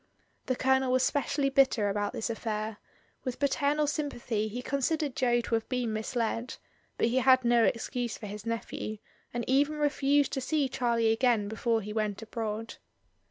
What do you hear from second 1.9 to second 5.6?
this affair; with paternal sympathy he considered Jo to